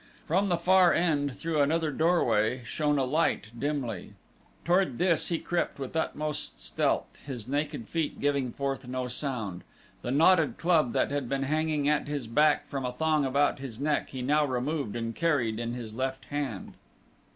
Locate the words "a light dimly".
2.97-4.13